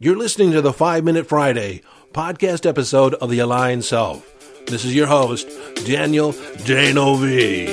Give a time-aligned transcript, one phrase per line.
[0.00, 4.24] You're listening to the 5 Minute Friday podcast episode of The Aligned Self.
[4.66, 5.48] This is your host,
[5.84, 6.30] Daniel
[6.64, 7.66] D'Neuville.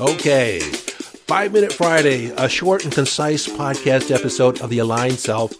[0.00, 5.52] Okay, 5 Minute Friday, a short and concise podcast episode of The Aligned Self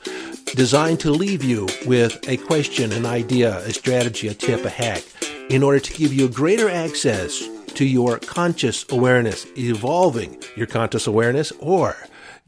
[0.56, 5.04] designed to leave you with a question, an idea, a strategy, a tip, a hack
[5.48, 11.52] in order to give you greater access to your conscious awareness, evolving your conscious awareness,
[11.60, 11.96] or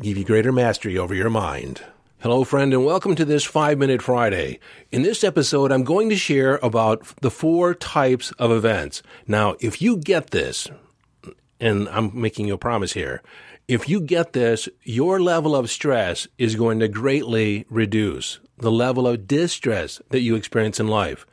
[0.03, 1.81] give you greater mastery over your mind.
[2.19, 4.59] Hello, friend, and welcome to this 5 Minute Friday.
[4.91, 9.01] In this episode, I'm going to share about the four types of events.
[9.29, 10.67] Now, if you get this,
[11.61, 13.23] and I'm making you a promise here,
[13.69, 18.41] if you get this, your level of stress is going to greatly reduce.
[18.57, 21.25] The level of distress that you experience in life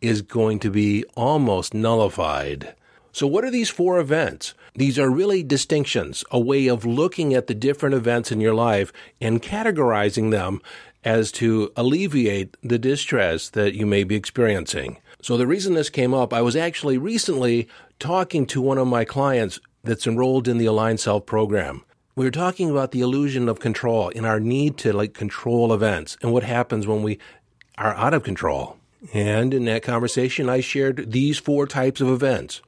[0.00, 2.74] is going to be almost nullified.
[3.12, 4.52] So, what are these four events?
[4.74, 8.92] These are really distinctions, a way of looking at the different events in your life
[9.22, 10.60] and categorizing them
[11.02, 14.98] as to alleviate the distress that you may be experiencing.
[15.22, 19.06] So, the reason this came up, I was actually recently talking to one of my
[19.06, 21.84] clients that's enrolled in the Aligned Self program.
[22.16, 26.16] We were talking about the illusion of control and our need to like control events
[26.20, 27.18] and what happens when we
[27.78, 28.76] are out of control.
[29.12, 32.60] And in that conversation, I shared these four types of events.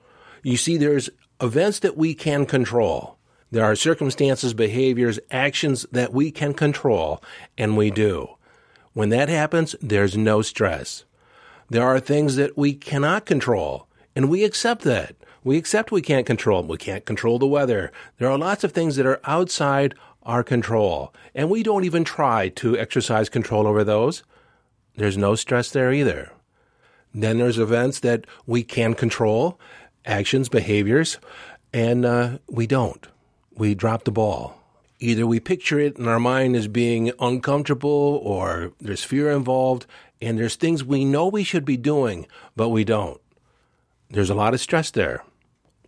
[0.43, 3.19] You see, there's events that we can control.
[3.51, 7.23] There are circumstances, behaviors, actions that we can control,
[7.57, 8.29] and we do.
[8.93, 11.05] When that happens, there's no stress.
[11.71, 15.17] There are things that we cannot control, and we accept that.
[15.45, 16.69] We accept we can't control them.
[16.69, 17.91] We can't control the weather.
[18.19, 22.49] There are lots of things that are outside our control, and we don't even try
[22.51, 24.23] to exercise control over those.
[24.99, 26.33] There's no stress there either.
[27.15, 29.61] Then there's events that we can control,
[30.05, 31.19] actions, behaviors,
[31.73, 33.07] and uh, we don't.
[33.55, 34.61] We drop the ball.
[34.99, 39.87] Either we picture it in our mind as being uncomfortable or there's fear involved,
[40.21, 42.27] and there's things we know we should be doing,
[42.57, 43.21] but we don't.
[44.11, 45.23] There's a lot of stress there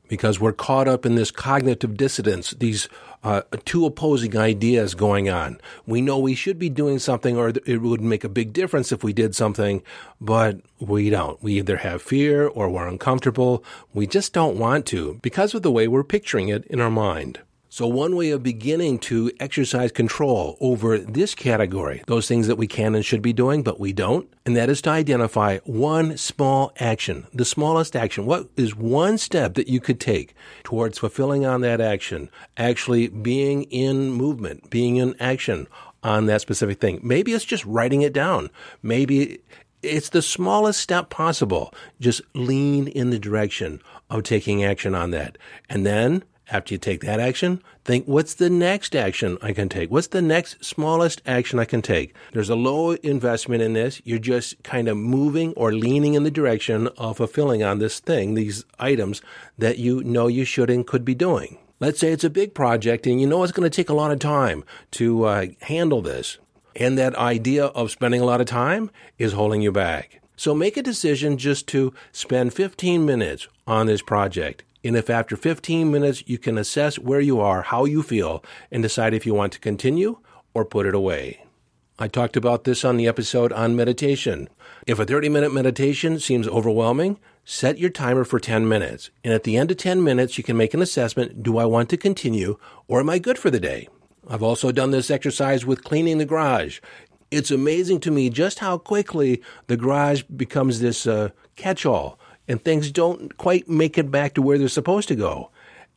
[0.06, 2.88] because we're caught up in this cognitive dissonance, these
[3.22, 5.60] uh, two opposing ideas going on.
[5.86, 9.04] We know we should be doing something or it would make a big difference if
[9.04, 9.82] we did something,
[10.20, 11.42] but we don't.
[11.42, 13.62] We either have fear or we're uncomfortable.
[13.92, 17.40] We just don't want to because of the way we're picturing it in our mind.
[17.72, 22.66] So one way of beginning to exercise control over this category, those things that we
[22.66, 26.72] can and should be doing, but we don't, and that is to identify one small
[26.80, 28.26] action, the smallest action.
[28.26, 33.62] What is one step that you could take towards fulfilling on that action, actually being
[33.64, 35.68] in movement, being in action
[36.02, 36.98] on that specific thing?
[37.04, 38.50] Maybe it's just writing it down.
[38.82, 39.42] Maybe
[39.80, 41.72] it's the smallest step possible.
[42.00, 43.80] Just lean in the direction
[44.10, 45.38] of taking action on that.
[45.68, 49.90] And then after you take that action, think what's the next action I can take?
[49.90, 52.14] What's the next smallest action I can take?
[52.32, 54.02] There's a low investment in this.
[54.04, 58.34] You're just kind of moving or leaning in the direction of fulfilling on this thing,
[58.34, 59.22] these items
[59.58, 61.58] that you know you should and could be doing.
[61.78, 64.10] Let's say it's a big project and you know it's going to take a lot
[64.10, 66.38] of time to uh, handle this.
[66.76, 70.20] And that idea of spending a lot of time is holding you back.
[70.36, 75.36] So make a decision just to spend 15 minutes on this project and if after
[75.36, 79.34] 15 minutes you can assess where you are, how you feel, and decide if you
[79.34, 80.18] want to continue
[80.54, 81.44] or put it away.
[81.98, 84.48] I talked about this on the episode on meditation.
[84.86, 89.10] If a 30 minute meditation seems overwhelming, set your timer for 10 minutes.
[89.22, 91.90] And at the end of 10 minutes, you can make an assessment do I want
[91.90, 92.56] to continue
[92.88, 93.86] or am I good for the day?
[94.26, 96.80] I've also done this exercise with cleaning the garage.
[97.30, 102.18] It's amazing to me just how quickly the garage becomes this uh, catch all
[102.50, 105.50] and things don't quite make it back to where they're supposed to go.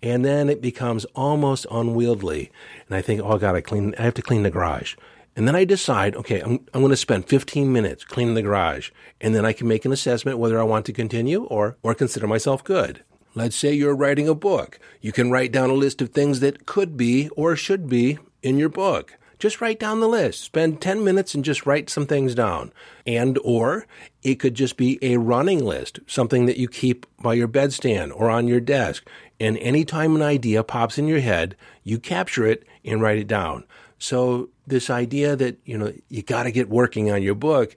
[0.03, 2.51] And then it becomes almost unwieldy.
[2.87, 4.95] And I think, oh God, I clean, I have to clean the garage.
[5.35, 8.91] And then I decide, okay, I'm, I'm going to spend 15 minutes cleaning the garage.
[9.19, 12.27] And then I can make an assessment whether I want to continue or, or consider
[12.27, 13.03] myself good.
[13.33, 14.77] Let's say you're writing a book.
[15.01, 18.59] You can write down a list of things that could be or should be in
[18.59, 20.39] your book just write down the list.
[20.39, 22.71] Spend 10 minutes and just write some things down.
[23.05, 23.85] And or
[24.21, 28.29] it could just be a running list, something that you keep by your bedstand or
[28.29, 29.05] on your desk.
[29.41, 33.65] And anytime an idea pops in your head, you capture it and write it down.
[33.99, 37.75] So this idea that, you know, you got to get working on your book,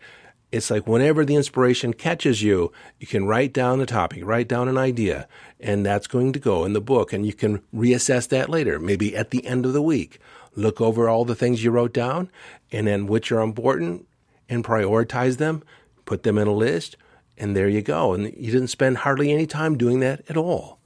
[0.53, 2.71] it's like whenever the inspiration catches you,
[3.01, 5.27] you can write down the topic, write down an idea,
[5.59, 7.13] and that's going to go in the book.
[7.13, 10.21] And you can reassess that later, maybe at the end of the week
[10.57, 12.31] look over all the things you wrote down
[12.73, 14.09] and then which are important
[14.49, 15.63] and prioritize them,
[16.05, 16.97] put them in a list,
[17.39, 18.15] And there you go.
[18.15, 20.79] And you didn't spend hardly any time doing that at all.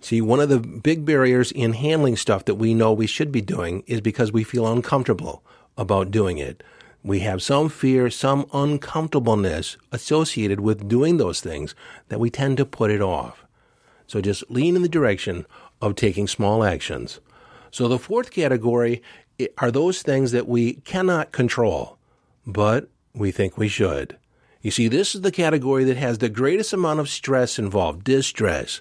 [0.00, 3.40] See, one of the big barriers in handling stuff that we know we should be
[3.40, 5.42] doing is because we feel uncomfortable
[5.76, 6.62] about doing it.
[7.02, 11.74] We have some fear, some uncomfortableness associated with doing those things
[12.08, 13.44] that we tend to put it off.
[14.06, 15.46] So just lean in the direction
[15.80, 17.20] of taking small actions.
[17.76, 19.02] So the fourth category
[19.58, 21.98] are those things that we cannot control,
[22.46, 24.16] but we think we should.
[24.62, 28.80] You see, this is the category that has the greatest amount of stress involved, distress,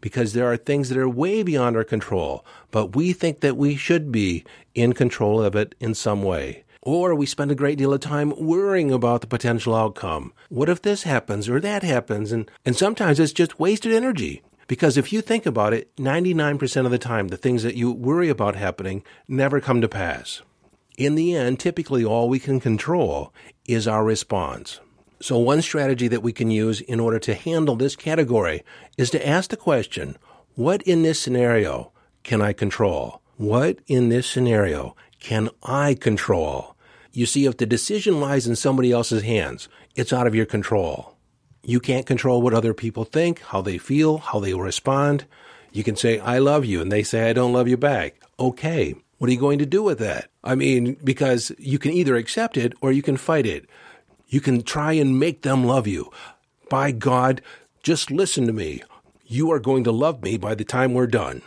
[0.00, 3.76] because there are things that are way beyond our control, but we think that we
[3.76, 4.42] should be
[4.74, 6.64] in control of it in some way.
[6.82, 10.32] Or we spend a great deal of time worrying about the potential outcome.
[10.48, 12.32] What if this happens or that happens?
[12.32, 14.42] And, and sometimes it's just wasted energy.
[14.66, 18.28] Because if you think about it, 99% of the time, the things that you worry
[18.28, 20.42] about happening never come to pass.
[20.96, 23.32] In the end, typically all we can control
[23.66, 24.80] is our response.
[25.20, 28.62] So, one strategy that we can use in order to handle this category
[28.98, 30.16] is to ask the question
[30.54, 33.20] what in this scenario can I control?
[33.36, 36.76] What in this scenario can I control?
[37.12, 41.13] You see, if the decision lies in somebody else's hands, it's out of your control.
[41.64, 45.24] You can't control what other people think, how they feel, how they respond.
[45.72, 48.20] You can say, I love you, and they say, I don't love you back.
[48.38, 48.94] Okay.
[49.18, 50.28] What are you going to do with that?
[50.42, 53.66] I mean, because you can either accept it or you can fight it.
[54.28, 56.10] You can try and make them love you.
[56.68, 57.40] By God,
[57.82, 58.82] just listen to me.
[59.26, 61.40] You are going to love me by the time we're done.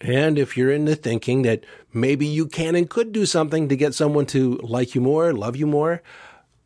[0.00, 3.94] And if you're into thinking that maybe you can and could do something to get
[3.94, 6.02] someone to like you more, love you more,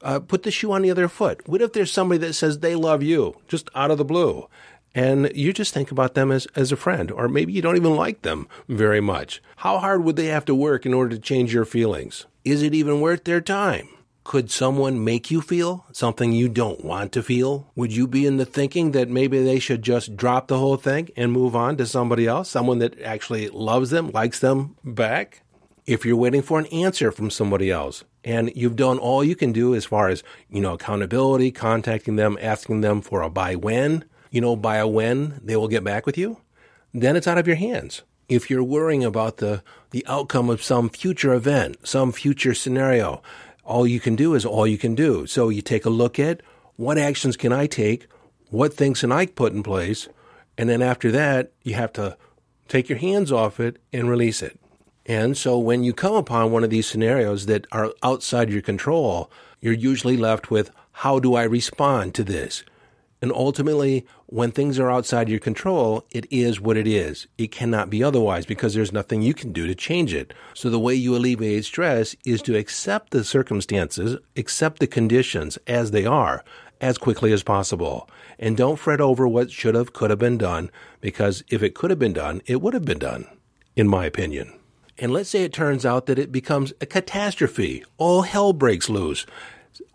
[0.02, 1.46] uh, put the shoe on the other foot.
[1.48, 4.48] What if there's somebody that says they love you just out of the blue?
[4.94, 7.96] And you just think about them as, as a friend, or maybe you don't even
[7.96, 9.42] like them very much.
[9.56, 12.26] How hard would they have to work in order to change your feelings?
[12.44, 13.88] Is it even worth their time?
[14.24, 17.70] Could someone make you feel something you don't want to feel?
[17.74, 21.08] Would you be in the thinking that maybe they should just drop the whole thing
[21.16, 25.42] and move on to somebody else, someone that actually loves them, likes them back?
[25.84, 29.50] If you're waiting for an answer from somebody else and you've done all you can
[29.50, 34.04] do as far as, you know, accountability, contacting them, asking them for a by when,
[34.30, 36.36] you know, by a when they will get back with you,
[36.94, 38.02] then it's out of your hands.
[38.28, 43.20] If you're worrying about the, the outcome of some future event, some future scenario,
[43.64, 45.26] all you can do is all you can do.
[45.26, 46.42] So you take a look at
[46.76, 48.06] what actions can I take?
[48.50, 50.08] What things can I put in place?
[50.56, 52.16] And then after that, you have to
[52.68, 54.60] take your hands off it and release it.
[55.06, 59.30] And so when you come upon one of these scenarios that are outside your control,
[59.60, 62.64] you're usually left with how do I respond to this?
[63.20, 67.28] And ultimately, when things are outside your control, it is what it is.
[67.38, 70.34] It cannot be otherwise because there's nothing you can do to change it.
[70.54, 75.92] So the way you alleviate stress is to accept the circumstances, accept the conditions as
[75.92, 76.44] they are
[76.80, 78.10] as quickly as possible.
[78.40, 80.70] And don't fret over what should have, could have been done
[81.00, 83.26] because if it could have been done, it would have been done,
[83.76, 84.58] in my opinion.
[85.02, 87.84] And let's say it turns out that it becomes a catastrophe.
[87.98, 89.26] All hell breaks loose.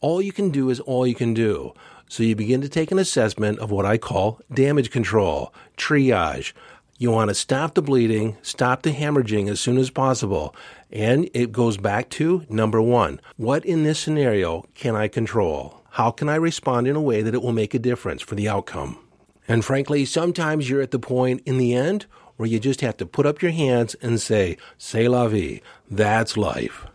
[0.02, 1.74] All you can do is all you can do.
[2.10, 6.52] So you begin to take an assessment of what I call damage control, triage.
[6.98, 10.54] You want to stop the bleeding, stop the hemorrhaging as soon as possible.
[10.92, 15.84] And it goes back to number one what in this scenario can I control?
[15.92, 18.50] How can I respond in a way that it will make a difference for the
[18.50, 19.00] outcome?
[19.48, 22.08] And frankly, sometimes you're at the point in the end
[22.38, 25.62] where you just have to put up your hands and say, C'est la vie.
[25.90, 26.88] That's life.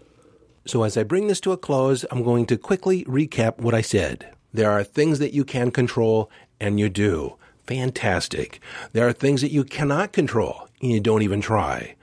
[0.65, 3.81] So as I bring this to a close, I'm going to quickly recap what I
[3.81, 4.31] said.
[4.55, 6.31] There are things that you can control,
[6.61, 7.37] and you do.
[7.67, 8.61] Fantastic.
[8.93, 11.97] There are things that you cannot control, and you don't even try.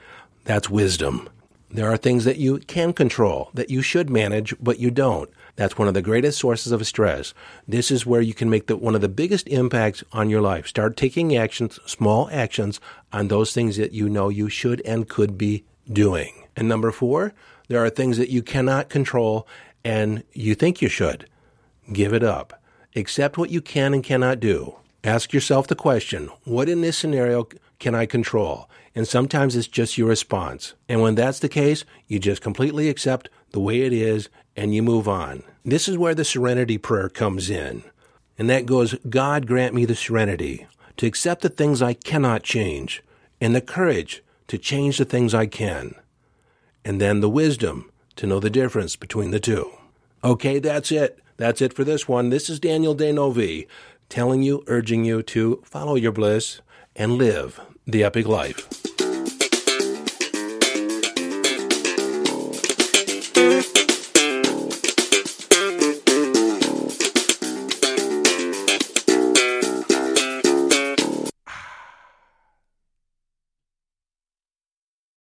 [0.43, 1.29] That's wisdom.
[1.71, 5.29] There are things that you can control, that you should manage, but you don't.
[5.59, 7.33] That's one of the greatest sources of stress.
[7.67, 10.65] This is where you can make the, one of the biggest impacts on your life.
[10.65, 12.79] Start taking actions, small actions,
[13.11, 16.45] on those things that you know you should and could be doing.
[16.55, 17.33] And number four,
[17.67, 19.45] there are things that you cannot control
[19.83, 21.27] and you think you should.
[21.91, 22.63] Give it up.
[22.95, 24.77] Accept what you can and cannot do.
[25.03, 27.49] Ask yourself the question what in this scenario
[27.79, 28.69] can I control?
[28.95, 30.73] And sometimes it's just your response.
[30.87, 34.83] And when that's the case, you just completely accept the way it is and you
[34.83, 35.41] move on.
[35.63, 37.81] This is where the serenity prayer comes in.
[38.37, 43.01] And that goes God grant me the serenity to accept the things I cannot change,
[43.39, 45.95] and the courage to change the things I can,
[46.83, 49.71] and then the wisdom to know the difference between the two.
[50.25, 51.19] Okay, that's it.
[51.37, 52.29] That's it for this one.
[52.29, 53.65] This is Daniel D'Neuville
[54.09, 56.59] telling you, urging you to follow your bliss
[56.97, 58.67] and live the epic life.